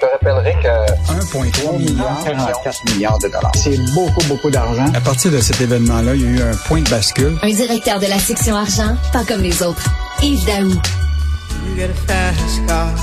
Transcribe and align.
Je 0.00 0.06
te 0.06 0.12
rappellerai 0.12 0.54
que 0.62 1.12
1,3 1.12 1.76
milliard, 1.76 2.22
44 2.24 2.84
milliards 2.94 3.18
de 3.18 3.26
dollars. 3.26 3.50
c'est 3.56 3.76
beaucoup, 3.94 4.24
beaucoup 4.28 4.48
d'argent. 4.50 4.86
À 4.94 5.00
partir 5.00 5.32
de 5.32 5.40
cet 5.40 5.60
événement-là, 5.60 6.14
il 6.14 6.22
y 6.22 6.24
a 6.24 6.30
eu 6.30 6.40
un 6.42 6.54
point 6.68 6.82
de 6.82 6.88
bascule. 6.88 7.36
Un 7.42 7.50
directeur 7.50 7.98
de 7.98 8.06
la 8.06 8.18
section 8.20 8.54
argent, 8.54 8.96
pas 9.12 9.24
comme 9.24 9.42
les 9.42 9.60
autres. 9.60 9.82
Yves 10.22 10.44
Daou. 10.44 10.68
You 10.68 11.76
get 11.76 11.90
a 11.90 11.94
fast 12.06 12.66
car. 12.68 12.94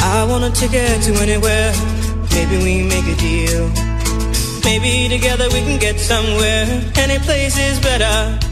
I 0.00 0.24
want 0.28 0.42
a 0.42 0.50
ticket 0.50 1.00
to 1.02 1.22
anywhere. 1.22 1.72
Maybe 2.32 2.56
we 2.58 2.82
make 2.82 3.06
a 3.06 3.14
deal. 3.16 3.70
Maybe 4.64 5.08
together 5.08 5.48
we 5.52 5.62
can 5.62 5.78
get 5.78 6.00
somewhere. 6.00 6.66
Any 6.96 7.20
place 7.20 7.56
is 7.56 7.78
better. 7.78 8.49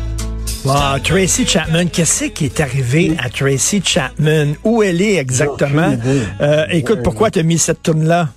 Wow, 0.65 0.99
Tracy 1.03 1.47
Chapman, 1.47 1.87
qu'est-ce 1.87 2.25
qui 2.25 2.47
est 2.47 2.61
arrivé 2.61 3.13
à 3.23 3.31
Tracy 3.31 3.81
Chapman? 3.83 4.55
Où 4.65 4.83
elle 4.83 5.01
est 5.01 5.17
exactement? 5.17 5.95
Euh, 6.41 6.67
écoute, 6.71 7.03
pourquoi 7.03 7.31
tu 7.31 7.39
as 7.39 7.43
mis 7.43 7.59
cette 7.59 7.83
tune-là? 7.83 8.29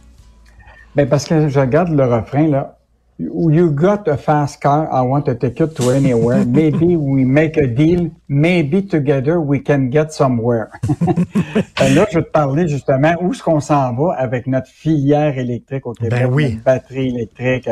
Ben 0.96 1.08
parce 1.10 1.26
que 1.26 1.50
je 1.50 1.60
regarde 1.60 1.90
le 1.90 2.06
refrain, 2.06 2.48
là. 2.48 2.78
You 3.20 3.70
got 3.72 4.08
a 4.08 4.18
fast 4.18 4.62
car, 4.62 4.88
I 4.92 5.02
want 5.02 5.28
a 5.28 5.36
ticket 5.36 5.76
to 5.76 5.92
anywhere. 5.92 6.44
Maybe 6.48 6.96
we 6.96 7.24
make 7.26 7.58
a 7.58 7.68
deal. 7.68 8.10
Maybe 8.28 8.82
together 8.88 9.40
we 9.40 9.60
can 9.64 9.90
get 9.92 10.12
somewhere. 10.12 10.70
Ben 11.80 11.96
là, 11.96 12.06
je 12.12 12.20
vais 12.20 12.24
te 12.24 12.32
parler 12.32 12.68
justement 12.68 13.14
où 13.22 13.32
est-ce 13.34 13.44
qu'on 13.44 13.60
s'en 13.60 13.94
va 13.94 14.14
avec 14.18 14.48
notre 14.48 14.70
filière 14.70 15.38
électrique 15.38 15.86
au 15.86 15.94
Québec, 15.94 16.20
Ben 16.20 16.30
oui. 16.32 16.52
notre 16.54 16.64
batterie 16.64 17.08
électrique? 17.10 17.70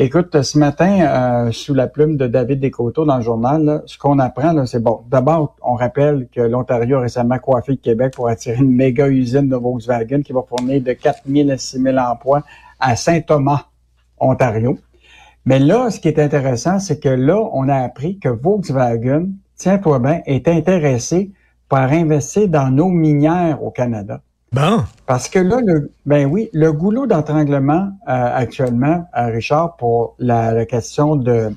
Écoute, 0.00 0.42
ce 0.42 0.56
matin, 0.60 1.00
euh, 1.00 1.50
sous 1.50 1.74
la 1.74 1.88
plume 1.88 2.16
de 2.16 2.28
David 2.28 2.60
Descoteaux 2.60 3.04
dans 3.04 3.16
le 3.16 3.22
journal, 3.24 3.82
ce 3.86 3.98
qu'on 3.98 4.20
apprend, 4.20 4.64
c'est 4.64 4.80
bon. 4.80 5.00
D'abord, 5.10 5.56
on 5.60 5.74
rappelle 5.74 6.28
que 6.32 6.40
l'Ontario 6.40 6.98
a 6.98 7.00
récemment 7.00 7.40
coiffé 7.40 7.72
le 7.72 7.78
Québec 7.78 8.12
pour 8.14 8.28
attirer 8.28 8.58
une 8.62 8.70
méga 8.70 9.08
usine 9.08 9.48
de 9.48 9.56
Volkswagen 9.56 10.22
qui 10.22 10.32
va 10.32 10.42
fournir 10.48 10.80
de 10.82 10.92
4 10.92 11.22
000 11.28 11.50
à 11.50 11.56
6 11.56 11.82
000 11.82 11.96
emplois 11.98 12.44
à 12.78 12.94
Saint-Thomas, 12.94 13.64
Ontario. 14.20 14.78
Mais 15.44 15.58
là, 15.58 15.90
ce 15.90 15.98
qui 15.98 16.06
est 16.06 16.20
intéressant, 16.20 16.78
c'est 16.78 17.00
que 17.00 17.08
là, 17.08 17.42
on 17.52 17.68
a 17.68 17.78
appris 17.78 18.20
que 18.20 18.28
Volkswagen, 18.28 19.30
tiens-toi 19.56 19.98
bien, 19.98 20.20
est 20.26 20.46
intéressé 20.46 21.32
par 21.68 21.90
investir 21.90 22.46
dans 22.46 22.70
nos 22.70 22.88
minières 22.88 23.64
au 23.64 23.72
Canada. 23.72 24.20
Bon. 24.52 24.84
Parce 25.06 25.28
que 25.28 25.38
là, 25.38 25.60
le, 25.64 25.92
ben 26.06 26.26
oui, 26.26 26.48
le 26.52 26.72
goulot 26.72 27.06
d'entranglement 27.06 27.90
euh, 28.08 28.30
actuellement, 28.34 29.06
euh, 29.16 29.26
Richard, 29.26 29.76
pour 29.76 30.14
la, 30.18 30.52
la 30.52 30.64
question 30.64 31.16
de, 31.16 31.50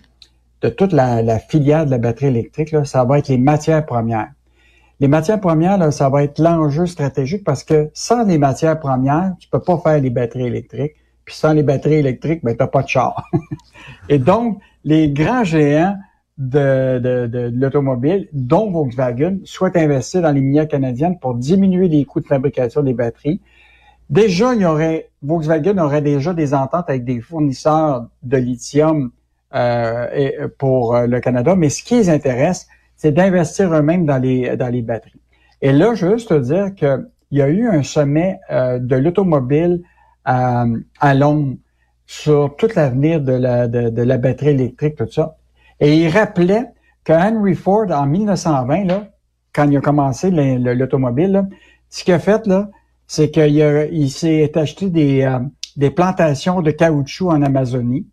de 0.61 0.69
toute 0.69 0.91
la, 0.91 1.21
la 1.21 1.39
filière 1.39 1.85
de 1.85 1.91
la 1.91 1.97
batterie 1.97 2.27
électrique, 2.27 2.71
là, 2.71 2.83
ça 2.83 3.03
va 3.05 3.19
être 3.19 3.29
les 3.29 3.37
matières 3.37 3.85
premières. 3.85 4.31
Les 4.99 5.07
matières 5.07 5.39
premières, 5.39 5.77
là, 5.77 5.91
ça 5.91 6.09
va 6.09 6.23
être 6.23 6.39
l'enjeu 6.39 6.85
stratégique 6.85 7.43
parce 7.43 7.63
que 7.63 7.89
sans 7.93 8.23
les 8.23 8.37
matières 8.37 8.79
premières, 8.79 9.33
tu 9.39 9.49
peux 9.49 9.61
pas 9.61 9.77
faire 9.79 9.99
les 9.99 10.09
batteries 10.09 10.47
électriques. 10.47 10.93
Puis 11.25 11.35
sans 11.35 11.53
les 11.53 11.63
batteries 11.63 11.95
électriques, 11.95 12.43
ben 12.43 12.55
t'as 12.55 12.67
pas 12.67 12.83
de 12.83 12.87
char. 12.87 13.25
Et 14.09 14.19
donc, 14.19 14.59
les 14.83 15.09
grands 15.09 15.43
géants 15.43 15.95
de, 16.41 16.97
de, 16.97 17.27
de, 17.27 17.49
de 17.49 17.59
l'automobile, 17.61 18.27
dont 18.33 18.71
Volkswagen, 18.71 19.37
souhaitent 19.43 19.77
investir 19.77 20.23
dans 20.23 20.31
les 20.31 20.41
minières 20.41 20.67
canadiennes 20.67 21.19
pour 21.19 21.35
diminuer 21.35 21.87
les 21.87 22.03
coûts 22.03 22.19
de 22.19 22.25
fabrication 22.25 22.81
des 22.81 22.95
batteries. 22.95 23.39
Déjà, 24.09 24.55
il 24.55 24.61
y 24.61 24.65
aurait 24.65 25.09
Volkswagen 25.21 25.77
aurait 25.77 26.01
déjà 26.01 26.33
des 26.33 26.55
ententes 26.55 26.89
avec 26.89 27.05
des 27.05 27.21
fournisseurs 27.21 28.07
de 28.23 28.37
lithium 28.37 29.11
euh, 29.53 30.47
pour 30.57 30.95
euh, 30.95 31.05
le 31.05 31.19
Canada, 31.19 31.55
mais 31.55 31.69
ce 31.69 31.83
qui 31.83 31.95
les 31.95 32.09
intéresse, 32.09 32.67
c'est 32.95 33.11
d'investir 33.11 33.71
eux-mêmes 33.71 34.05
dans 34.07 34.17
les 34.17 34.57
dans 34.57 34.69
les 34.69 34.81
batteries. 34.81 35.21
Et 35.61 35.71
là, 35.71 35.93
je 35.93 36.07
veux 36.07 36.17
juste 36.17 36.29
te 36.29 36.39
dire 36.39 36.73
que 36.75 37.07
il 37.29 37.37
y 37.37 37.41
a 37.43 37.49
eu 37.49 37.67
un 37.67 37.83
sommet 37.83 38.39
euh, 38.49 38.79
de 38.79 38.95
l'automobile 38.95 39.83
à, 40.25 40.65
à 40.99 41.13
Londres 41.13 41.55
sur 42.07 42.55
tout 42.57 42.69
l'avenir 42.75 43.21
de 43.21 43.33
la 43.33 43.67
de 43.67 44.01
la 44.01 44.17
batterie 44.17 44.49
électrique, 44.49 44.95
tout 44.95 45.09
ça. 45.09 45.37
Et 45.81 45.97
il 45.97 46.09
rappelait 46.09 46.65
que 47.03 47.11
Henry 47.13 47.55
Ford, 47.55 47.87
en 47.91 48.05
1920, 48.05 48.85
là, 48.85 49.07
quand 49.53 49.69
il 49.69 49.75
a 49.77 49.81
commencé 49.81 50.29
le- 50.31 50.57
le- 50.57 50.73
l'automobile, 50.75 51.43
ce 51.89 52.03
qu'il 52.03 52.13
a 52.13 52.19
fait, 52.19 52.45
là, 52.47 52.69
c'est 53.07 53.29
qu'il 53.31 53.89
il 53.91 54.09
s'est 54.09 54.57
acheté 54.57 54.89
des, 54.89 55.23
euh, 55.23 55.39
des 55.75 55.89
plantations 55.89 56.61
de 56.61 56.71
caoutchouc 56.71 57.29
en 57.31 57.41
Amazonie. 57.41 58.05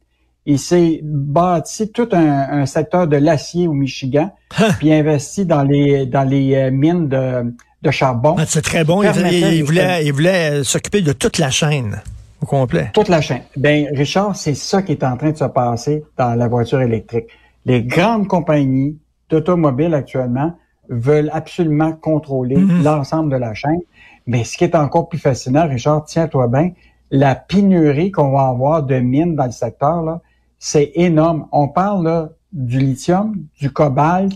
Il 0.47 0.59
s'est 0.59 1.01
bâti 1.03 1.93
tout 1.93 2.09
un, 2.13 2.49
un 2.63 2.67
secteur 2.67 3.07
de 3.07 3.17
l'acier 3.17 3.69
au 3.69 3.75
Michigan, 3.75 4.31
puis 4.79 4.93
investi 4.93 5.45
dans 5.45 5.63
les 5.63 6.07
dans 6.07 6.25
les 6.25 6.55
euh, 6.55 6.71
mines 6.71 7.07
de, 7.09 7.55
de 7.83 7.91
charbon. 7.91 8.35
Ah, 8.39 8.45
c'est 8.47 8.63
très 8.63 8.83
bon. 8.83 9.03
Il, 9.03 9.09
il- 9.57 9.63
voulait, 9.63 10.07
il 10.07 10.13
voulait 10.13 10.51
euh, 10.61 10.65
s'occuper 10.65 11.03
de 11.03 11.13
toute 11.13 11.37
la 11.39 11.51
chaîne 11.51 12.01
au 12.41 12.47
complet. 12.47 12.91
Toute 12.95 13.09
la 13.09 13.21
chaîne. 13.21 13.43
Ben, 13.57 13.89
Richard, 13.95 14.35
c'est 14.37 14.55
ça 14.55 14.81
qui 14.83 14.93
est 14.93 15.05
en 15.05 15.17
train 15.19 15.33
de 15.33 15.37
se 15.37 15.45
passer 15.45 16.03
dans 16.17 16.35
la 16.35 16.49
voiture 16.49 16.81
électrique. 16.81 17.27
Les 17.69 17.83
grandes 17.83 18.27
compagnies 18.27 18.99
d'automobiles 19.29 19.95
actuellement 19.95 20.55
veulent 20.89 21.31
absolument 21.35 21.93
contrôler 21.93 22.57
l'ensemble 22.83 23.31
de 23.31 23.37
la 23.37 23.53
chaîne. 23.53 23.81
Mais 24.27 24.43
ce 24.45 24.57
qui 24.57 24.65
est 24.65 24.75
encore 24.75 25.09
plus 25.11 25.19
fascinant, 25.19 25.69
Richard, 25.69 26.05
tiens-toi 26.07 26.49
bien, 26.49 26.71
la 27.11 27.35
pénurie 27.35 28.11
qu'on 28.11 28.31
va 28.33 28.49
avoir 28.49 28.83
de 28.83 28.97
mines 28.97 29.37
dans 29.37 29.45
le 29.45 29.51
secteur, 29.53 30.03
là, 30.03 30.23
c'est 30.59 30.93
énorme. 30.95 31.47
On 31.53 31.69
parle 31.69 32.05
là, 32.05 32.31
du 32.53 32.79
lithium, 32.79 33.37
du 33.61 33.71
cobalt, 33.71 34.33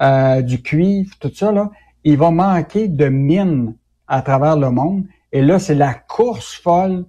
euh, 0.00 0.40
du 0.42 0.62
cuivre, 0.62 1.10
tout 1.18 1.30
ça. 1.34 1.50
Là. 1.50 1.70
Il 2.04 2.16
va 2.18 2.30
manquer 2.30 2.86
de 2.88 3.08
mines 3.08 3.74
à 4.06 4.22
travers 4.22 4.56
le 4.56 4.70
monde. 4.70 5.04
Et 5.32 5.42
là, 5.42 5.58
c'est 5.58 5.74
la 5.74 5.92
course 5.94 6.54
folle 6.54 7.04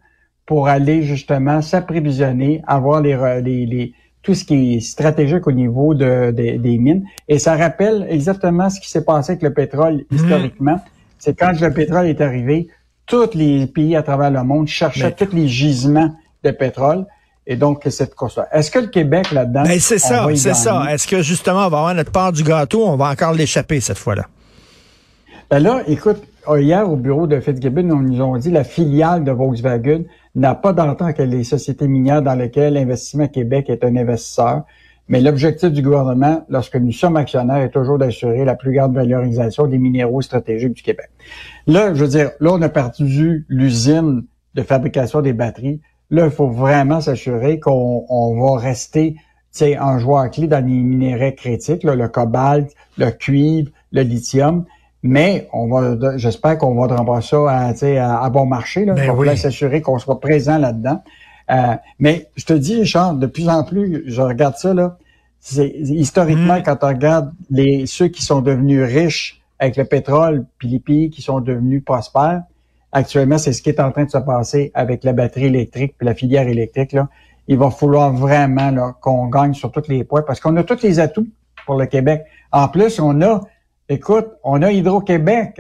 pour 0.48 0.68
aller 0.70 1.04
justement 1.04 1.62
s'apprévisionner, 1.62 2.64
avoir 2.68 3.02
les, 3.02 3.16
les, 3.42 3.66
les- 3.68 3.94
tout 4.28 4.34
ce 4.36 4.44
qui 4.44 4.76
est 4.76 4.80
stratégique 4.82 5.48
au 5.48 5.54
niveau 5.54 5.94
de, 5.94 6.32
de- 6.32 6.58
des 6.58 6.78
mines. 6.78 7.06
Et 7.30 7.40
ça 7.40 7.56
rappelle 7.56 8.06
exactement 8.10 8.70
ce 8.70 8.82
qui 8.82 8.90
s'est 8.90 9.06
passé 9.06 9.32
avec 9.32 9.42
le 9.42 9.54
pétrole 9.54 10.04
historiquement. 10.12 10.82
C'est 11.18 11.34
quand 11.34 11.54
le 11.62 11.72
pétrole 11.72 12.08
est 12.08 12.20
arrivé, 12.20 12.68
tous 13.06 13.34
les 13.36 13.68
pays 13.68 13.96
à 13.96 14.04
travers 14.04 14.30
le 14.30 14.44
monde 14.44 14.68
cherchaient 14.68 15.16
Mais- 15.18 15.26
tous 15.26 15.34
les 15.34 15.48
gisements 15.48 16.14
de 16.44 16.52
pétrole. 16.52 17.06
Et 17.50 17.56
donc, 17.56 17.84
cette 17.90 18.14
course-là. 18.16 18.50
Est-ce 18.52 18.70
que 18.70 18.80
le 18.80 18.88
Québec, 18.88 19.32
là-dedans... 19.32 19.64
Ben, 19.64 19.80
c'est 19.80 19.98
ça, 19.98 20.28
c'est 20.36 20.54
ça. 20.54 20.84
Est-ce 20.94 21.08
que 21.08 21.22
justement, 21.22 21.66
on 21.66 21.70
va 21.70 21.78
avoir 21.78 21.96
notre 21.96 22.12
part 22.12 22.34
du 22.34 22.44
gâteau, 22.44 22.86
on 22.86 22.98
va 22.98 23.10
encore 23.10 23.32
l'échapper 23.32 23.80
cette 23.80 23.98
fois-là? 23.98 24.26
Ben 25.50 25.60
là, 25.60 25.84
écoute, 25.88 26.22
hier 26.56 26.90
au 26.90 26.96
bureau 26.96 27.28
de 27.28 27.40
Fitzgibbon, 27.40 27.90
on 27.92 28.00
nous 28.00 28.22
ont 28.22 28.38
dit 28.38 28.52
la 28.52 28.64
filiale 28.64 29.24
de 29.24 29.32
Volkswagen 29.32 30.04
n'a 30.36 30.56
pas 30.56 30.72
d'entente 30.72 31.02
avec 31.02 31.18
les 31.20 31.44
sociétés 31.44 31.88
minières 31.88 32.22
dans 32.22 32.36
lesquelles 32.36 32.74
l'Investissement 32.74 33.28
Québec 33.28 33.70
est 33.70 33.84
un 33.84 33.96
investisseur. 33.96 34.64
Mais 35.10 35.22
l'objectif 35.22 35.72
du 35.72 35.82
gouvernement, 35.82 36.46
lorsque 36.50 36.76
nous 36.76 36.92
sommes 36.92 37.18
actionnaires, 37.18 37.58
est 37.58 37.70
toujours 37.70 37.98
d'assurer 37.98 38.46
la 38.46 38.56
plus 38.56 38.74
grande 38.74 38.94
valorisation 38.94 39.68
des 39.68 39.78
minéraux 39.78 40.22
stratégiques 40.22 40.74
du 40.74 40.84
Québec. 40.84 41.10
Là, 41.66 41.94
je 41.94 42.04
veux 42.04 42.10
dire, 42.10 42.32
là, 42.40 42.52
on 42.54 42.62
a 42.62 42.70
perdu 42.70 43.46
l'usine 43.48 44.24
de 44.56 44.62
fabrication 44.64 45.22
des 45.22 45.34
batteries. 45.34 45.82
Là, 46.10 46.26
il 46.26 46.32
faut 46.32 46.48
vraiment 46.48 47.02
s'assurer 47.02 47.60
qu'on 47.60 48.06
on 48.10 48.40
va 48.40 48.60
rester 48.60 49.16
un 49.62 49.98
joueur 49.98 50.30
clé 50.30 50.48
dans 50.48 50.64
les 50.64 50.72
minéraux 50.72 51.32
critiques, 51.36 51.84
le 51.84 52.08
cobalt, 52.08 52.72
le 52.98 53.10
cuivre, 53.12 53.72
le 53.92 54.02
lithium. 54.02 54.66
Mais 55.08 55.48
on 55.54 55.68
va, 55.68 56.18
j'espère 56.18 56.58
qu'on 56.58 56.76
va 56.76 56.96
rembourser 56.96 57.30
ça 57.30 57.50
à, 57.50 57.74
sais, 57.74 57.98
à, 57.98 58.20
à 58.20 58.30
bon 58.30 58.46
marché. 58.46 58.86
Là. 58.86 58.94
Ben 58.94 59.12
oui. 59.12 59.38
s'assurer 59.38 59.82
qu'on 59.82 59.98
soit 60.00 60.20
présent 60.20 60.58
là-dedans. 60.58 61.02
Euh, 61.50 61.76
mais 62.00 62.28
je 62.36 62.46
te 62.46 62.54
dis, 62.54 62.80
Richard, 62.80 63.14
de 63.16 63.26
plus 63.26 63.48
en 63.48 63.64
plus, 63.64 64.04
je 64.06 64.22
regarde 64.22 64.56
ça, 64.58 64.74
là. 64.74 64.98
C'est, 65.40 65.70
historiquement, 65.70 66.58
Mm. 66.58 66.64
quand 66.64 66.78
on 66.82 66.88
regarde 66.88 67.32
les, 67.50 67.86
ceux 67.86 68.10
qui 68.10 68.22
sont 68.22 68.42
devenus 68.42 68.84
riches 68.84 69.42
avec 69.60 69.78
le 69.78 69.86
pétrole, 69.86 70.46
puis 70.58 70.68
les 70.68 70.80
pays 70.80 71.10
qui 71.10 71.22
sont 71.22 71.40
devenus 71.40 71.84
prospères, 71.86 72.42
actuellement, 72.92 73.38
c'est 73.38 73.54
ce 73.54 73.62
qui 73.62 73.70
est 73.70 73.80
en 73.80 73.92
train 73.92 74.04
de 74.04 74.10
se 74.10 74.18
passer 74.18 74.72
avec 74.74 75.04
la 75.04 75.14
batterie 75.14 75.46
électrique 75.46 75.96
puis 75.98 76.06
la 76.06 76.16
filière 76.16 76.48
électrique. 76.48 76.92
Là. 76.92 77.08
Il 77.48 77.58
va 77.58 77.70
falloir 77.72 78.12
vraiment 78.12 78.72
là, 78.72 78.96
qu'on 79.00 79.28
gagne 79.28 79.54
sur 79.54 79.72
tous 79.72 79.88
les 79.88 80.04
points 80.04 80.22
parce 80.22 80.40
qu'on 80.42 80.56
a 80.58 80.64
tous 80.64 80.82
les 80.84 81.00
atouts 81.00 81.28
pour 81.66 81.76
le 81.76 81.86
Québec. 81.86 82.24
En 82.52 82.68
plus, 82.68 83.00
on 83.00 83.22
a, 83.22 83.42
écoute, 83.90 84.28
on 84.44 84.62
a 84.62 84.72
Hydro-Québec. 84.72 85.56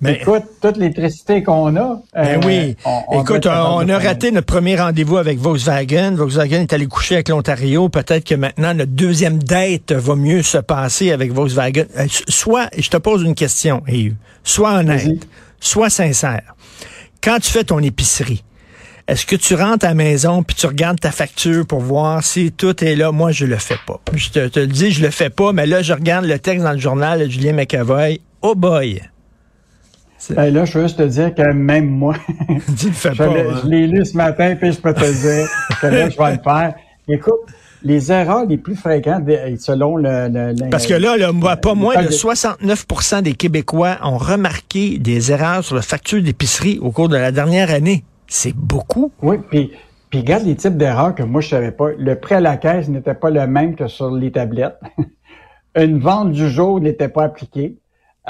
Mais- 0.00 0.14
écoute, 0.22 0.42
toute 0.60 0.76
l'électricité 0.76 1.42
qu'on 1.42 1.76
a. 1.76 2.00
Ben 2.14 2.40
euh, 2.42 2.46
oui. 2.46 2.76
on- 2.84 3.02
on 3.08 3.22
doit 3.22 3.36
Écoute, 3.38 3.46
on 3.46 3.88
a 3.88 3.98
raté 3.98 4.30
notre 4.32 4.46
premier 4.46 4.76
rendez-vous 4.76 5.16
avec 5.16 5.38
Volkswagen. 5.38 6.14
Volkswagen 6.14 6.60
est 6.62 6.72
allé 6.72 6.86
coucher 6.86 7.16
avec 7.16 7.28
l'Ontario. 7.28 7.88
Peut-être 7.88 8.24
que 8.24 8.34
maintenant, 8.34 8.74
notre 8.74 8.92
deuxième 8.92 9.42
date 9.42 9.92
va 9.92 10.14
mieux 10.16 10.42
se 10.42 10.58
passer 10.58 11.12
avec 11.12 11.32
Volkswagen. 11.32 11.84
Euh, 11.98 12.06
Soit, 12.28 12.68
je 12.76 12.88
te 12.88 12.96
pose 12.96 13.22
une 13.22 13.34
question, 13.34 13.82
Yves. 13.88 14.16
Sois 14.44 14.78
honnête. 14.78 15.26
Sois 15.60 15.90
sincère. 15.90 16.42
Quand 17.22 17.38
tu 17.38 17.50
fais 17.52 17.62
ton 17.64 17.78
épicerie, 17.78 18.42
est-ce 19.08 19.26
que 19.26 19.36
tu 19.36 19.54
rentres 19.54 19.84
à 19.84 19.88
la 19.88 19.94
maison 19.94 20.42
puis 20.42 20.54
tu 20.56 20.66
regardes 20.66 21.00
ta 21.00 21.10
facture 21.10 21.66
pour 21.66 21.80
voir 21.80 22.22
si 22.22 22.52
tout 22.52 22.82
est 22.84 22.94
là? 22.94 23.12
Moi, 23.12 23.32
je 23.32 23.46
le 23.46 23.56
fais 23.56 23.78
pas. 23.86 24.00
Je 24.14 24.30
te, 24.30 24.48
te 24.48 24.60
le 24.60 24.66
dis, 24.66 24.90
je 24.92 25.02
le 25.02 25.10
fais 25.10 25.30
pas, 25.30 25.52
mais 25.52 25.66
là, 25.66 25.82
je 25.82 25.92
regarde 25.92 26.24
le 26.24 26.38
texte 26.38 26.64
dans 26.64 26.72
le 26.72 26.78
journal 26.78 27.20
de 27.20 27.28
Julien 27.28 27.52
McAvoy. 27.52 28.20
Oh 28.42 28.54
boy! 28.54 29.02
Là, 30.30 30.64
je 30.64 30.78
veux 30.78 30.84
juste 30.84 30.98
te 30.98 31.02
dire 31.02 31.34
que 31.34 31.42
même 31.52 31.88
moi, 31.88 32.14
je 32.48 33.08
hein? 33.08 33.12
je 33.64 33.68
l'ai 33.68 33.88
lu 33.88 34.04
ce 34.04 34.16
matin, 34.16 34.54
puis 34.54 34.72
je 34.72 34.78
peux 34.80 34.94
te 34.94 35.00
dire 35.00 35.48
que 35.80 35.86
là, 35.88 36.08
je 36.08 36.16
vais 36.16 36.30
le 36.36 36.42
faire. 36.42 36.74
Écoute, 37.08 37.40
les 37.82 38.12
erreurs 38.12 38.46
les 38.46 38.56
plus 38.56 38.76
fréquentes, 38.76 39.24
selon 39.58 39.96
le... 39.96 40.70
Parce 40.70 40.86
que 40.86 40.94
là, 40.94 41.32
moi, 41.32 41.56
pas 41.56 41.74
moins 41.74 42.00
de- 42.00 42.10
69 42.10 42.86
des 43.22 43.32
Québécois 43.32 43.98
ont 44.02 44.18
remarqué 44.18 44.98
des 44.98 45.32
erreurs 45.32 45.64
sur 45.64 45.74
la 45.74 45.82
facture 45.82 46.22
d'épicerie 46.22 46.78
au 46.80 46.92
cours 46.92 47.08
de 47.08 47.16
la 47.16 47.32
dernière 47.32 47.70
année. 47.70 48.04
C'est 48.32 48.56
beaucoup. 48.56 49.12
Oui, 49.20 49.36
puis, 49.50 49.72
puis 50.08 50.20
regarde 50.20 50.44
les 50.44 50.56
types 50.56 50.78
d'erreurs 50.78 51.14
que 51.14 51.22
moi, 51.22 51.42
je 51.42 51.50
savais 51.50 51.70
pas. 51.70 51.90
Le 51.98 52.18
prêt 52.18 52.36
à 52.36 52.40
la 52.40 52.56
caisse 52.56 52.88
n'était 52.88 53.12
pas 53.12 53.28
le 53.28 53.46
même 53.46 53.76
que 53.76 53.88
sur 53.88 54.10
les 54.10 54.32
tablettes. 54.32 54.80
Une 55.76 55.98
vente 55.98 56.32
du 56.32 56.48
jour 56.48 56.80
n'était 56.80 57.10
pas 57.10 57.24
appliquée. 57.24 57.76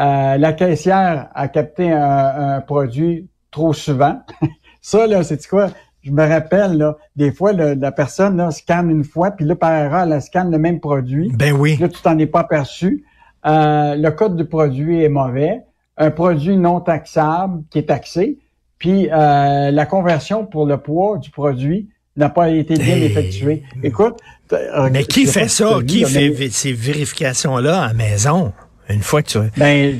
Euh, 0.00 0.38
la 0.38 0.52
caissière 0.54 1.28
a 1.36 1.46
capté 1.46 1.92
un, 1.92 2.56
un 2.56 2.60
produit 2.62 3.28
trop 3.52 3.72
souvent. 3.72 4.20
Ça, 4.80 5.06
là, 5.06 5.22
c'est 5.22 5.46
quoi? 5.46 5.68
Je 6.02 6.10
me 6.10 6.26
rappelle, 6.26 6.78
là, 6.78 6.96
des 7.14 7.30
fois, 7.30 7.52
le- 7.52 7.74
la 7.74 7.92
personne 7.92 8.38
là, 8.38 8.50
scanne 8.50 8.90
une 8.90 9.04
fois, 9.04 9.30
puis 9.30 9.44
là, 9.44 9.54
par 9.54 9.72
erreur, 9.72 10.12
elle 10.12 10.20
scanne 10.20 10.50
le 10.50 10.58
même 10.58 10.80
produit. 10.80 11.30
Ben 11.32 11.52
oui. 11.52 11.76
Là, 11.76 11.88
tu 11.88 12.02
t'en 12.02 12.18
es 12.18 12.26
pas 12.26 12.40
aperçu. 12.40 13.04
Euh, 13.46 13.94
le 13.94 14.10
code 14.10 14.34
du 14.34 14.46
produit 14.46 15.00
est 15.04 15.08
mauvais. 15.08 15.60
Un 15.96 16.10
produit 16.10 16.56
non 16.56 16.80
taxable 16.80 17.62
qui 17.70 17.78
est 17.78 17.86
taxé. 17.88 18.38
Puis 18.82 19.08
euh, 19.12 19.70
la 19.70 19.86
conversion 19.86 20.44
pour 20.44 20.66
le 20.66 20.76
poids 20.76 21.16
du 21.18 21.30
produit 21.30 21.88
n'a 22.16 22.28
pas 22.28 22.50
été 22.50 22.74
bien 22.74 22.96
Hey. 22.96 23.04
effectuée. 23.04 23.62
Écoute, 23.84 24.16
euh, 24.52 24.90
Mais 24.92 25.04
qui 25.04 25.24
fait 25.26 25.46
ça? 25.46 25.78
Qui 25.86 26.00
là, 26.00 26.08
fait 26.08 26.34
mais- 26.36 26.48
ces 26.50 26.72
vérifications-là 26.72 27.80
à 27.84 27.86
la 27.88 27.94
maison? 27.94 28.52
Une 28.88 29.00
fois 29.02 29.22
que 29.22 29.28
tu... 29.28 29.38
Ben, 29.56 29.96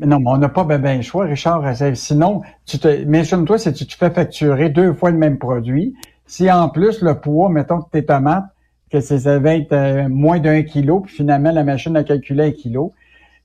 non, 0.00 0.20
mais 0.20 0.26
on 0.30 0.38
n'a 0.38 0.48
pas 0.48 0.62
ben, 0.62 0.78
ben 0.80 0.98
le 0.98 1.02
choix, 1.02 1.24
Richard. 1.24 1.64
Euh, 1.82 1.94
Sinon, 1.94 2.42
tu 2.66 2.78
te, 2.78 3.02
imagine-toi 3.02 3.58
si 3.58 3.72
tu 3.72 3.84
te 3.84 3.94
fais 3.96 4.10
facturer 4.10 4.70
deux 4.70 4.92
fois 4.94 5.10
le 5.10 5.18
même 5.18 5.36
produit. 5.36 5.92
Si 6.24 6.48
en 6.50 6.68
plus 6.68 7.02
le 7.02 7.18
poids, 7.18 7.48
mettons 7.50 7.80
que 7.80 7.90
tes 7.90 8.04
tomates, 8.04 8.44
que 8.92 9.00
ça 9.00 9.38
va 9.40 9.56
être 9.56 9.72
euh, 9.72 10.08
moins 10.08 10.38
d'un 10.38 10.62
kilo, 10.62 11.00
puis 11.00 11.16
finalement 11.16 11.50
la 11.50 11.64
machine 11.64 11.96
a 11.96 12.04
calculé 12.04 12.44
un 12.44 12.52
kilo. 12.52 12.92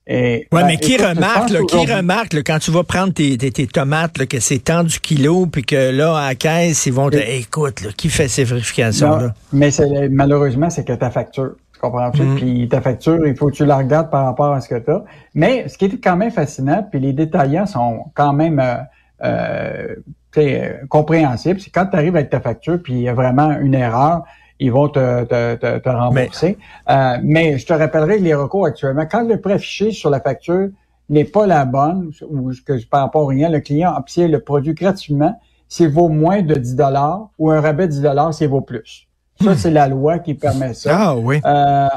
Et, 0.08 0.48
Ouais, 0.52 0.62
ben, 0.62 0.68
mais 0.68 0.78
qui 0.78 0.98
remarque, 0.98 1.50
là, 1.50 1.60
qui 1.68 1.92
remarque 1.92 2.34
là, 2.34 2.44
quand 2.44 2.60
tu 2.60 2.72
vas 2.72 2.84
prendre 2.84 3.14
tes, 3.14 3.38
tes, 3.38 3.52
tes 3.52 3.66
tomates, 3.66 4.18
là, 4.18 4.26
que 4.26 4.40
c'est 4.40 4.60
tant 4.60 4.84
du 4.84 5.00
kilo, 5.00 5.48
puis 5.48 5.64
que 5.64 5.92
là, 5.92 6.16
à 6.16 6.28
la 6.30 6.36
caisse, 6.36 6.86
ils 6.86 6.94
vont 6.94 7.10
te... 7.10 7.18
Écoute, 7.18 7.82
là, 7.82 7.90
qui 7.96 8.10
fait 8.10 8.28
ces 8.28 8.44
vérifications-là? 8.44 9.34
mais 9.52 9.70
malheureusement, 10.10 10.70
c'est 10.70 10.86
que 10.86 10.94
ta 10.94 11.10
facture. 11.10 11.56
Tu 11.74 11.80
comprends-tu? 11.80 12.22
Mhm. 12.22 12.36
Puis 12.36 12.70
ta 12.70 12.82
facture, 12.82 13.26
il 13.28 13.36
faut 13.36 13.48
que 13.48 13.56
tu 13.56 13.66
la 13.66 13.78
regardes 13.78 14.10
par 14.10 14.26
rapport 14.26 14.54
à 14.54 14.62
ce 14.62 14.70
que 14.70 14.80
tu 14.80 14.92
as. 14.92 15.04
Mais 15.34 15.68
ce 15.68 15.78
qui 15.78 15.86
est 15.86 16.02
quand 16.02 16.16
même 16.16 16.32
fascinant, 16.32 16.88
puis 16.90 17.00
les 17.00 17.12
détaillants 17.12 17.66
sont 17.66 18.06
quand 18.14 18.32
même 18.32 18.60
euh, 18.60 18.76
euh, 19.24 19.96
euh, 20.38 20.74
compréhensibles, 20.88 21.60
c'est 21.60 21.72
quand 21.72 21.88
tu 21.88 21.96
arrives 21.96 22.16
avec 22.16 22.30
ta 22.30 22.40
facture, 22.40 22.80
puis 22.82 22.94
il 22.94 23.02
y 23.02 23.10
a 23.10 23.14
vraiment 23.14 23.52
une 23.60 23.74
erreur, 23.74 24.24
ils 24.60 24.72
vont 24.72 24.88
te, 24.90 25.24
te, 25.26 25.56
te, 25.56 25.78
te 25.80 25.90
rembourser. 25.90 26.58
Euh, 26.90 27.18
mais 27.24 27.58
je 27.58 27.66
te 27.66 27.74
rappellerai 27.74 28.20
les 28.20 28.34
recours 28.34 28.66
actuellement, 28.66 29.06
quand 29.10 29.28
le 29.28 29.40
préfiché 29.40 29.92
sur 29.92 30.10
la 30.10 30.20
facture 30.20 30.70
n'est 31.10 31.26
pas 31.26 31.46
la 31.46 31.66
bonne, 31.66 32.12
ou 32.30 32.52
que 32.66 32.84
par 32.88 33.02
rapport 33.02 33.24
au 33.24 33.28
rien, 33.28 33.50
le 33.50 33.60
client 33.60 33.94
obtient 33.98 34.28
le 34.28 34.40
produit 34.40 34.74
gratuitement, 34.74 35.40
s'il 35.68 35.90
vaut 35.90 36.08
moins 36.10 36.42
de 36.42 36.56
10 36.56 36.76
dollars 36.76 37.30
ou 37.38 37.52
un 37.52 37.60
rabais 37.62 37.88
de 37.88 37.92
10 37.94 38.02
dollars, 38.02 38.34
s'il 38.34 38.48
vaut 38.50 38.62
plus. 38.62 39.08
Ça, 39.44 39.56
c'est 39.56 39.72
la 39.72 39.88
loi 39.88 40.20
qui 40.20 40.34
permet 40.34 40.74
ça. 40.74 40.98
Ah 40.98 41.16
oui. 41.16 41.42
Euh, 41.46 41.88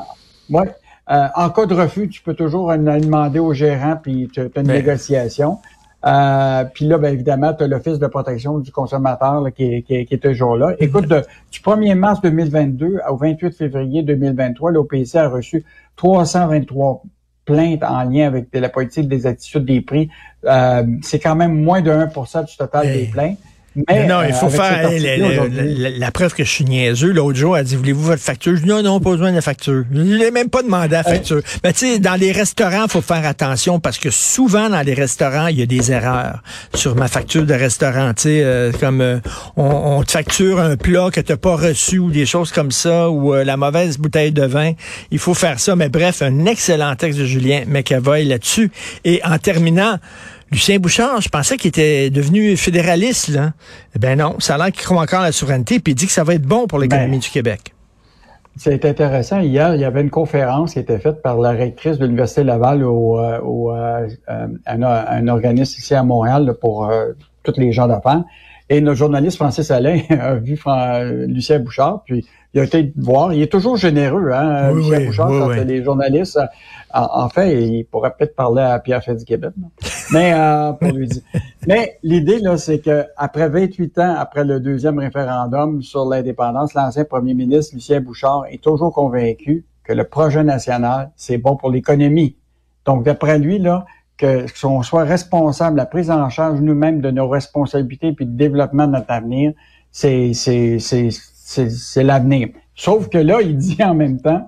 ouais. 0.51 0.75
Euh, 1.11 1.29
en 1.37 1.49
cas 1.51 1.65
de 1.67 1.75
refus, 1.75 2.09
tu 2.09 2.21
peux 2.21 2.35
toujours 2.35 2.69
en 2.71 2.77
demander 2.77 3.39
au 3.39 3.55
gérant, 3.55 3.97
puis 4.03 4.29
tu 4.33 4.41
as 4.41 4.45
une 4.45 4.51
Mais- 4.67 4.75
négociation. 4.75 5.59
Euh, 6.07 6.65
puis 6.73 6.85
là, 6.87 6.97
bien 6.99 7.11
évidemment, 7.11 7.53
tu 7.55 7.65
as 7.65 7.67
l'Office 7.67 7.99
de 7.99 8.07
protection 8.07 8.59
du 8.59 8.71
consommateur 8.71 9.41
là, 9.41 9.51
qui, 9.51 9.65
est, 9.65 9.83
qui, 9.83 10.05
qui 10.07 10.15
est 10.15 10.23
toujours 10.23 10.57
là. 10.57 10.75
Écoute, 10.79 11.09
de- 11.09 11.23
du 11.51 11.59
1er 11.61 11.95
mars 11.97 12.21
2022 12.21 13.01
au 13.11 13.17
28 13.17 13.53
février 13.57 14.03
2023, 14.05 14.71
l'OPC 14.71 15.17
a 15.17 15.29
reçu 15.29 15.65
323 15.97 17.03
plaintes 17.45 17.83
en 17.83 18.05
lien 18.05 18.27
avec 18.27 18.47
la 18.53 18.69
politique 18.69 19.09
des 19.09 19.27
attitudes 19.27 19.65
des 19.65 19.81
prix. 19.81 20.09
Euh, 20.45 20.85
c'est 21.03 21.19
quand 21.19 21.35
même 21.35 21.63
moins 21.63 21.81
de 21.81 21.91
1 21.91 22.07
du 22.45 22.57
total 22.57 22.87
Hey. 22.87 23.07
des 23.07 23.11
plaintes. 23.11 23.39
Mais, 23.87 24.07
non, 24.07 24.23
il 24.23 24.33
euh, 24.33 24.35
faut 24.35 24.47
avec 24.47 25.01
faire 25.01 25.91
la, 25.99 26.11
preuve 26.11 26.35
que 26.35 26.45
je 26.45 26.51
suis 26.51 26.65
niaiseux. 26.65 27.13
L'autre 27.13 27.39
jour, 27.39 27.57
elle 27.57 27.65
dit 27.65 27.77
Voulez-vous 27.77 28.03
votre 28.03 28.23
facture? 28.23 28.57
Je 28.57 28.63
dis 28.63 28.69
non, 28.69 28.83
non, 28.83 29.01
pas 29.01 29.11
besoin 29.11 29.31
de 29.31 29.37
la 29.37 29.43
facture. 29.43 29.85
Je 29.93 30.01
l'ai 30.01 30.31
même 30.31 30.49
pas 30.49 30.63
demandé 30.63 30.89
la 30.89 31.05
facture. 31.05 31.41
Mais 31.63 31.73
tu 31.73 31.81
sais, 31.81 31.99
dans 31.99 32.15
les 32.15 32.33
restaurants, 32.33 32.85
il 32.85 32.91
faut 32.91 33.03
faire 33.03 33.25
attention 33.27 33.79
parce 33.81 33.99
que 33.99 34.11
souvent 34.11 34.69
dans 34.69 34.83
les 34.83 34.95
restaurants, 34.95 35.47
il 35.49 35.59
y 35.59 35.63
a 35.63 35.67
des 35.67 35.93
erreurs 35.93 36.43
sur 36.75 36.97
ma 36.97 37.09
facture 37.09 37.45
de 37.45 37.55
restaurant. 37.55 38.13
Tu 38.15 38.23
sais, 38.23 38.43
euh, 38.43 38.73
comme 38.73 39.01
euh, 39.01 39.19
on, 39.57 39.99
on 39.99 40.03
te 40.03 40.11
facture 40.11 40.61
un 40.61 40.77
plat 40.77 41.11
que 41.13 41.21
tu 41.21 41.33
n'as 41.33 41.39
pas 41.39 41.57
reçu 41.57 41.99
ou 41.99 42.11
des 42.11 42.27
choses 42.27 42.53
comme 42.53 42.71
ça, 42.71 43.11
ou 43.11 43.35
euh, 43.35 43.45
la 43.45 43.57
mauvaise 43.57 43.99
bouteille 43.99 44.33
de 44.33 44.45
vin. 44.45 44.73
Il 45.11 45.19
faut 45.19 45.35
faire 45.35 45.61
ça. 45.61 45.77
Mais 45.77 45.89
bref, 45.89 46.23
un 46.23 46.47
excellent 46.47 46.95
texte 46.97 47.19
de 47.19 47.25
Julien 47.25 47.63
McAvoy 47.67 48.25
là-dessus. 48.25 48.71
Et 49.05 49.21
en 49.25 49.39
terminant, 49.39 49.99
Lucien 50.51 50.79
Bouchard, 50.79 51.21
je 51.21 51.29
pensais 51.29 51.57
qu'il 51.57 51.69
était 51.69 52.09
devenu 52.11 52.57
fédéraliste, 52.57 53.29
là. 53.29 53.53
Eh 53.95 53.99
ben 53.99 54.19
non, 54.19 54.37
ça 54.39 54.55
a 54.55 54.59
l'air 54.59 54.73
qu'il 54.73 54.83
croit 54.85 55.03
encore 55.03 55.21
à 55.21 55.25
la 55.27 55.33
souveraineté, 55.33 55.79
puis 55.79 55.93
il 55.93 55.97
dit 55.97 56.07
que 56.07 56.13
ça 56.13 56.25
va 56.25 56.35
être 56.35 56.43
bon 56.47 56.67
pour 56.67 56.79
l'économie 56.79 57.13
Ben, 57.13 57.21
du 57.21 57.29
Québec. 57.29 57.75
C'est 58.57 58.85
intéressant. 58.85 59.41
Hier, 59.41 59.75
il 59.75 59.81
y 59.81 59.85
avait 59.85 60.01
une 60.01 60.11
conférence 60.11 60.73
qui 60.73 60.79
était 60.81 60.99
faite 60.99 61.23
par 61.23 61.39
la 61.39 61.51
rectrice 61.51 61.99
de 61.99 62.05
l'Université 62.07 62.43
Laval 62.45 62.83
au, 62.83 63.19
euh, 63.21 63.39
au, 63.41 63.73
euh, 63.73 64.09
euh, 64.31 64.47
un, 64.67 64.83
un 64.83 65.29
organisme 65.29 65.77
ici 65.79 65.95
à 65.95 66.03
Montréal 66.03 66.45
là, 66.47 66.55
pour 66.55 66.89
euh, 66.89 67.13
tous 67.45 67.55
les 67.59 67.71
gens 67.73 67.87
d'affaires. 67.87 68.25
Et 68.71 68.81
notre 68.81 68.99
journaliste 68.99 69.37
Francis 69.37 69.71
Alain 69.71 70.01
a 70.11 70.35
vu 70.35 70.57
Fran- 70.57 71.05
Lucien 71.29 71.59
Bouchard, 71.61 72.03
puis 72.05 72.27
il 72.53 72.61
a 72.61 72.65
été 72.65 72.93
voir. 72.97 73.33
Il 73.33 73.41
est 73.43 73.53
toujours 73.53 73.77
généreux, 73.77 74.33
hein, 74.33 74.71
Oui, 74.73 74.83
Lucien 74.83 74.99
oui, 74.99 75.07
Bouchard, 75.07 75.31
oui, 75.31 75.57
quand 75.57 75.65
les 75.65 75.85
journalistes. 75.85 76.41
En, 76.93 77.25
en 77.25 77.29
fait, 77.29 77.63
il 77.63 77.85
pourrait 77.85 78.13
peut-être 78.19 78.35
parler 78.35 78.63
à 78.63 78.79
Pierre 78.81 79.05
Fitzgibbon. 79.05 79.53
Mais 80.13 80.33
euh, 80.33 80.73
pour 80.73 80.91
lui 80.91 81.07
dire. 81.07 81.23
Mais 81.67 81.99
l'idée, 82.03 82.39
là, 82.39 82.57
c'est 82.57 82.79
que 82.79 83.05
après 83.17 83.49
28 83.49 83.99
ans, 83.99 84.15
après 84.17 84.45
le 84.45 84.61
deuxième 84.61 84.99
référendum 84.99 85.83
sur 85.83 86.07
l'indépendance, 86.07 86.75
l'ancien 86.75 87.05
premier 87.05 87.35
ministre 87.35 87.75
Lucien 87.75 88.01
Bouchard 88.01 88.45
est 88.51 88.63
toujours 88.63 88.93
convaincu 88.93 89.67
que 89.85 89.93
le 89.93 90.05
projet 90.05 90.45
national, 90.45 91.11
c'est 91.17 91.39
bon 91.39 91.57
pour 91.57 91.71
l'économie. 91.71 92.37
Donc, 92.85 93.05
d'après 93.05 93.39
lui, 93.39 93.59
là, 93.59 93.85
que 94.17 94.47
qu'on 94.61 94.83
soit 94.83 95.05
responsable, 95.05 95.77
la 95.77 95.87
prise 95.87 96.11
en 96.11 96.29
charge 96.29 96.61
nous-mêmes 96.61 97.01
de 97.01 97.11
nos 97.11 97.29
responsabilités 97.29 98.13
puis 98.13 98.25
le 98.25 98.33
développement 98.33 98.87
de 98.87 98.93
notre 98.93 99.11
avenir, 99.11 99.53
c'est 99.91 100.33
l'avenir. 101.97 102.49
Sauf 102.75 103.09
que 103.09 103.19
là, 103.19 103.41
il 103.41 103.57
dit 103.57 103.83
en 103.83 103.95
même 103.95 104.21
temps, 104.21 104.47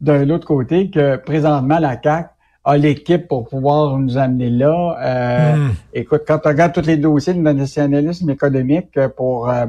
de 0.00 0.12
l'autre 0.12 0.46
côté, 0.46 0.90
que 0.90 1.16
présentement 1.16 1.78
la 1.78 1.96
CAC 1.96 2.31
a 2.64 2.76
l'équipe 2.76 3.26
pour 3.28 3.48
pouvoir 3.48 3.98
nous 3.98 4.16
amener 4.18 4.50
là. 4.50 4.96
Euh, 5.00 5.56
Hmm. 5.56 5.70
Écoute, 5.94 6.22
quand 6.26 6.38
tu 6.38 6.48
regardes 6.48 6.72
tous 6.72 6.86
les 6.86 6.96
dossiers 6.96 7.34
de 7.34 7.40
nationalisme 7.40 8.30
économique 8.30 8.88
euh, 8.96 9.08
pour 9.08 9.48
euh, 9.50 9.66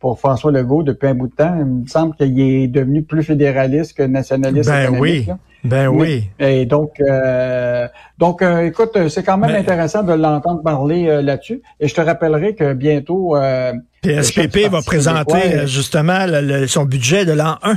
pour 0.00 0.18
François 0.18 0.52
Legault 0.52 0.82
depuis 0.82 1.06
un 1.08 1.14
bout 1.14 1.28
de 1.28 1.34
temps, 1.34 1.54
il 1.58 1.64
me 1.64 1.86
semble 1.86 2.14
qu'il 2.16 2.38
est 2.38 2.66
devenu 2.68 3.02
plus 3.02 3.22
fédéraliste 3.22 3.96
que 3.96 4.02
nationaliste 4.02 4.68
Ben 4.68 4.82
économique. 4.82 5.02
oui, 5.02 5.24
là. 5.26 5.38
ben 5.64 5.90
Mais- 5.90 5.96
oui. 5.96 6.24
Et 6.38 6.66
donc, 6.66 7.00
euh, 7.00 7.88
donc, 8.18 8.42
euh, 8.42 8.66
écoute, 8.66 9.08
c'est 9.08 9.22
quand 9.22 9.38
même 9.38 9.52
Mais- 9.52 9.58
intéressant 9.60 10.02
de 10.02 10.12
l'entendre 10.12 10.62
parler 10.62 11.08
euh, 11.08 11.22
là-dessus. 11.22 11.62
Et 11.80 11.88
je 11.88 11.94
te 11.94 12.02
rappellerai 12.02 12.54
que 12.54 12.74
bientôt, 12.74 13.34
euh, 13.34 13.72
PSPP 14.02 14.68
va 14.70 14.82
présenter 14.82 15.66
justement 15.66 16.26
le- 16.26 16.42
le- 16.42 16.66
son 16.66 16.84
budget 16.84 17.24
de 17.24 17.32
l'an 17.32 17.56
1. 17.62 17.76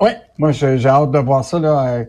Oui, 0.00 0.10
moi 0.38 0.50
j'ai 0.50 0.78
j'ai 0.78 0.88
hâte 0.88 1.12
de 1.12 1.18
voir 1.20 1.44
ça. 1.44 1.60
Là. 1.60 2.00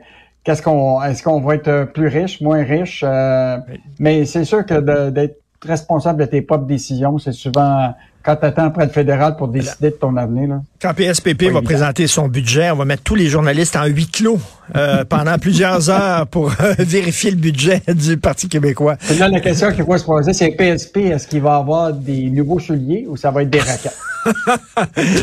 Qu'est-ce 0.50 0.64
qu'on 0.64 1.00
est-ce 1.04 1.22
qu'on 1.22 1.42
va 1.42 1.54
être 1.54 1.68
euh, 1.68 1.86
plus 1.86 2.08
riche, 2.08 2.42
moins 2.42 2.64
riche? 2.64 3.04
Euh, 3.06 3.60
Mais 4.00 4.26
c'est 4.26 4.46
sûr 4.46 4.66
que 4.66 5.12
d'être 5.12 5.40
responsable 5.64 6.22
de 6.22 6.26
tes 6.26 6.42
propres 6.42 6.66
décisions, 6.66 7.20
c'est 7.20 7.34
souvent 7.34 7.94
quand 8.24 8.36
tu 8.36 8.46
attends 8.46 8.66
après 8.66 8.86
le 8.86 8.92
fédéral 8.92 9.36
pour 9.38 9.48
décider 9.48 9.90
de 9.90 9.96
ton 9.96 10.16
avenir. 10.18 10.50
Là. 10.50 10.62
Quand 10.82 10.94
PSPP 10.94 11.44
va 11.44 11.46
évident. 11.46 11.62
présenter 11.62 12.08
son 12.08 12.28
budget, 12.28 12.72
on 12.72 12.76
va 12.76 12.86
mettre 12.86 13.04
tous 13.04 13.16
les 13.16 13.28
journalistes 13.28 13.76
en 13.76 13.86
huis 13.86 14.08
clos 14.08 14.40
euh, 14.76 15.04
pendant 15.10 15.38
plusieurs 15.38 15.90
heures 15.90 16.28
pour 16.28 16.52
euh, 16.62 16.74
vérifier 16.80 17.32
le 17.32 17.38
budget 17.38 17.82
du 17.88 18.18
Parti 18.18 18.50
québécois. 18.50 18.98
Là, 19.18 19.30
la 19.30 19.40
question 19.40 19.72
qu'il 19.72 19.86
faut 19.86 19.98
se 19.98 20.04
poser, 20.04 20.34
c'est 20.34 20.52
PSP, 20.52 20.98
est-ce 20.98 21.28
qu'il 21.28 21.42
va 21.42 21.56
avoir 21.56 21.94
des 21.94 22.30
nouveaux 22.30 22.60
souliers 22.60 23.06
ou 23.08 23.18
ça 23.18 23.32
va 23.32 23.44
être 23.44 23.50
des 23.50 23.60
raquettes? 23.60 23.98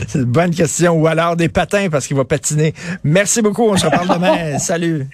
C'est 0.08 0.18
une 0.18 0.24
bonne 0.24 0.50
question. 0.50 0.98
Ou 0.98 1.06
alors 1.06 1.36
des 1.36 1.48
patins 1.48 1.88
parce 1.90 2.06
qu'il 2.06 2.16
va 2.16 2.24
patiner. 2.24 2.74
Merci 3.04 3.42
beaucoup. 3.42 3.64
On 3.64 3.76
se 3.76 3.84
reparle 3.84 4.08
demain. 4.08 4.58
Salut. 4.58 5.06